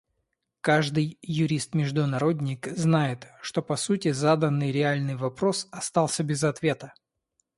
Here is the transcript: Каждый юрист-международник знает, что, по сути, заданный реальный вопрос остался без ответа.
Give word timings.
Каждый 0.61 1.19
юрист-международник 1.21 2.75
знает, 2.75 3.27
что, 3.43 3.61
по 3.61 3.75
сути, 3.75 4.09
заданный 4.11 4.71
реальный 4.71 5.15
вопрос 5.15 5.67
остался 5.71 6.23
без 6.23 6.43
ответа. 6.43 6.95